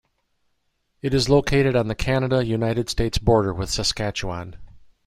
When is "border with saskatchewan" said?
3.19-4.55